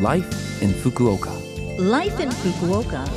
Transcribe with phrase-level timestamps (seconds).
[0.00, 1.30] Life in Fukuoka.
[1.78, 3.08] Life in Fukuoka.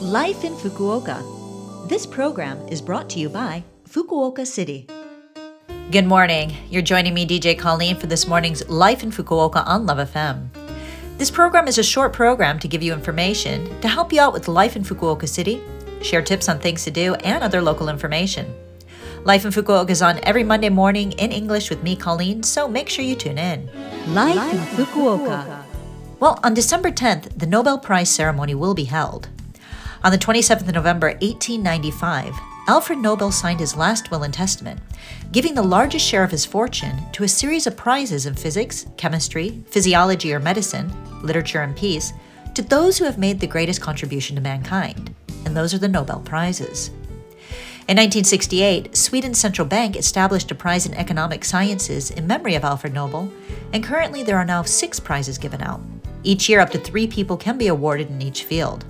[0.00, 1.88] Life in Fukuoka.
[1.88, 4.86] This program is brought to you by Fukuoka City.
[5.90, 6.54] Good morning.
[6.70, 10.50] You're joining me, DJ Colleen, for this morning's Life in Fukuoka on Love FM.
[11.18, 14.46] This program is a short program to give you information to help you out with
[14.46, 15.60] life in Fukuoka City,
[16.00, 18.46] share tips on things to do, and other local information.
[19.24, 22.88] Life in Fukuoka is on every Monday morning in English with me, Colleen, so make
[22.88, 23.68] sure you tune in.
[24.14, 25.64] Life, in Fukuoka.
[26.24, 29.28] Well, on December 10th, the Nobel Prize ceremony will be held.
[30.02, 32.32] On the 27th of November, 1895,
[32.66, 34.80] Alfred Nobel signed his last will and testament,
[35.32, 39.62] giving the largest share of his fortune to a series of prizes in physics, chemistry,
[39.66, 40.90] physiology or medicine,
[41.22, 42.14] literature and peace,
[42.54, 45.14] to those who have made the greatest contribution to mankind.
[45.44, 46.88] And those are the Nobel Prizes.
[47.86, 52.94] In 1968, Sweden's central bank established a prize in economic sciences in memory of Alfred
[52.94, 53.30] Nobel,
[53.74, 55.82] and currently there are now six prizes given out.
[56.22, 58.86] Each year, up to three people can be awarded in each field.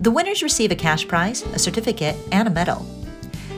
[0.00, 2.84] The winners receive a cash prize, a certificate, and a medal.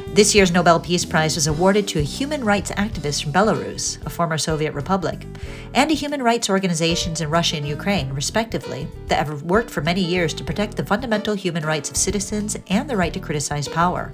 [0.08, 4.10] This year's Nobel Peace Prize was awarded to a human rights activist from Belarus, a
[4.10, 5.24] former Soviet republic,
[5.72, 10.02] and to human rights organizations in Russia and Ukraine, respectively, that have worked for many
[10.04, 14.12] years to protect the fundamental human rights of citizens and the right to criticize power.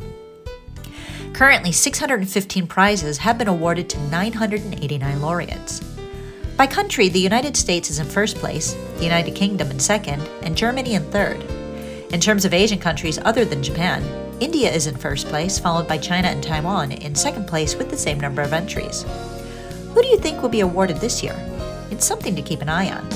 [1.32, 5.87] Currently, 615 prizes have been awarded to 989 laureates.
[6.58, 10.56] By country, the United States is in first place, the United Kingdom in second, and
[10.56, 11.40] Germany in third.
[12.12, 14.02] In terms of Asian countries other than Japan,
[14.40, 17.96] India is in first place, followed by China and Taiwan in second place with the
[17.96, 19.04] same number of entries.
[19.94, 21.36] Who do you think will be awarded this year?
[21.92, 23.08] It's something to keep an eye on.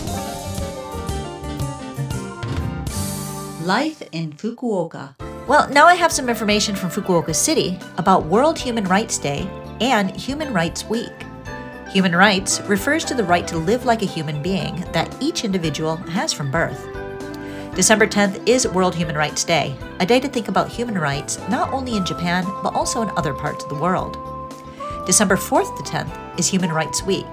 [3.67, 5.17] Life in Fukuoka.
[5.48, 9.48] Well, now I have some information from Fukuoka City about World Human Rights Day
[9.81, 11.11] and Human Rights Week.
[11.93, 15.97] Human rights refers to the right to live like a human being that each individual
[15.97, 16.87] has from birth.
[17.75, 21.70] December 10th is World Human Rights Day, a day to think about human rights not
[21.70, 24.17] only in Japan but also in other parts of the world.
[25.05, 27.27] December 4th to 10th is Human Rights Week,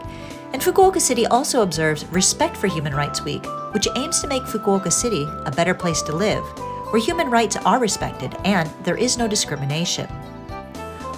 [0.51, 4.91] and Fukuoka City also observes Respect for Human Rights Week, which aims to make Fukuoka
[4.91, 6.43] City a better place to live,
[6.91, 10.07] where human rights are respected and there is no discrimination.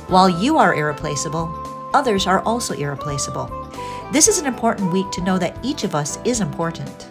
[0.09, 3.49] While you are irreplaceable, others are also irreplaceable.
[4.11, 7.09] This is an important week to know that each of us is important.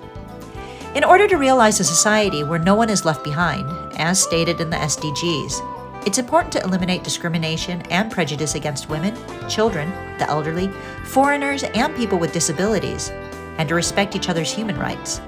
[0.94, 3.64] In order to realize a society where no one is left behind,
[3.98, 9.14] as stated in the SDGs, it's important to eliminate discrimination and prejudice against women,
[9.48, 10.68] children, the elderly,
[11.04, 13.10] foreigners, and people with disabilities,
[13.58, 15.20] and to respect each other's human rights.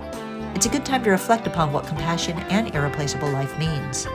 [0.55, 4.07] It's a good time to reflect upon what compassion and irreplaceable life means.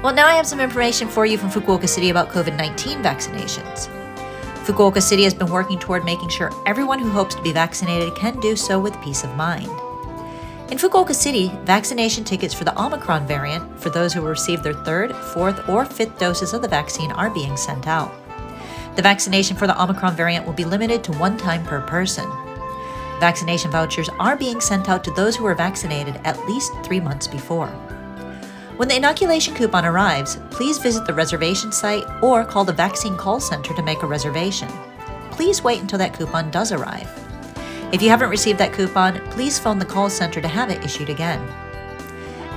[0.00, 3.88] Well, now I have some information for you from Fukuoka City about COVID 19 vaccinations.
[4.64, 8.38] Fukuoka City has been working toward making sure everyone who hopes to be vaccinated can
[8.38, 9.66] do so with peace of mind.
[10.70, 14.84] In Fukuoka City, vaccination tickets for the Omicron variant for those who will receive their
[14.84, 18.12] third, fourth, or fifth doses of the vaccine are being sent out.
[18.94, 22.30] The vaccination for the Omicron variant will be limited to one time per person.
[23.18, 27.26] Vaccination vouchers are being sent out to those who were vaccinated at least three months
[27.26, 27.68] before.
[28.78, 33.40] When the inoculation coupon arrives, please visit the reservation site or call the vaccine call
[33.40, 34.68] center to make a reservation.
[35.32, 37.10] Please wait until that coupon does arrive.
[37.92, 41.10] If you haven't received that coupon, please phone the call center to have it issued
[41.10, 41.44] again.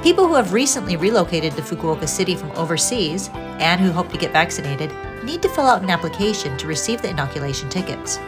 [0.04, 4.32] People who have recently relocated to Fukuoka City from overseas and who hope to get
[4.32, 4.94] vaccinated
[5.24, 8.20] need to fill out an application to receive the inoculation tickets.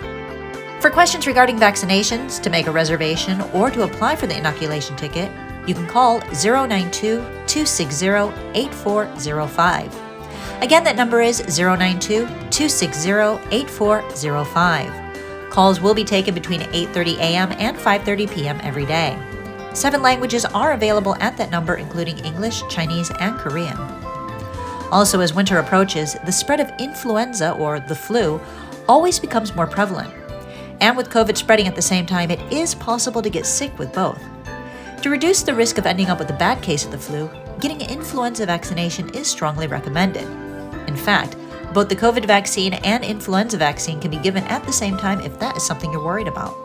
[0.80, 5.32] For questions regarding vaccinations, to make a reservation, or to apply for the inoculation ticket,
[5.68, 8.08] you can call 092 260
[8.54, 10.04] 8405.
[10.62, 13.12] Again, that number is 092 260
[13.52, 15.50] 8405.
[15.50, 17.52] Calls will be taken between 8:30 a.m.
[17.60, 18.60] and 5:30 p.m.
[18.64, 19.18] every day.
[19.74, 23.78] Seven languages are available at that number including English, Chinese, and Korean.
[24.92, 28.40] Also, as winter approaches, the spread of influenza or the flu
[28.88, 30.14] always becomes more prevalent.
[30.82, 33.94] And with COVID spreading at the same time, it is possible to get sick with
[33.94, 34.22] both.
[35.04, 37.30] To reduce the risk of ending up with a bad case of the flu,
[37.60, 40.24] getting an influenza vaccination is strongly recommended.
[40.88, 41.36] In fact,
[41.74, 45.38] both the COVID vaccine and influenza vaccine can be given at the same time if
[45.40, 46.56] that is something you're worried about.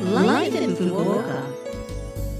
[0.00, 1.44] Life in Fukuoka.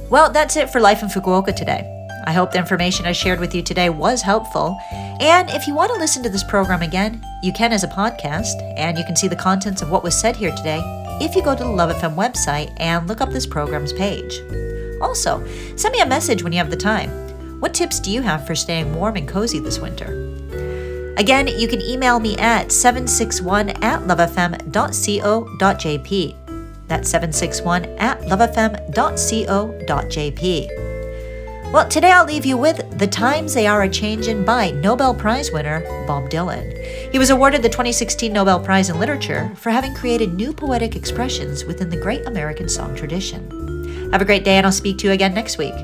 [0.09, 1.85] Well, that's it for Life in Fukuoka today.
[2.25, 4.79] I hope the information I shared with you today was helpful.
[5.21, 8.55] And if you want to listen to this program again, you can as a podcast,
[8.79, 10.81] and you can see the contents of what was said here today
[11.21, 14.41] if you go to the Love FM website and look up this program's page.
[15.00, 17.11] Also, send me a message when you have the time.
[17.61, 20.26] What tips do you have for staying warm and cozy this winter?
[21.17, 24.67] Again, you can email me at 761 at lovefm.co.jp.
[26.88, 28.91] That's 761 at lovefm.co.jp.
[31.73, 35.53] Well, today I'll leave you with The Times They Are a Changin' by Nobel Prize
[35.53, 37.12] winner Bob Dylan.
[37.12, 41.64] He was awarded the 2016 Nobel Prize in Literature for having created new poetic expressions
[41.64, 43.60] within the great American song tradition.
[44.12, 45.75] Have a great day, and I'll speak to you again next week.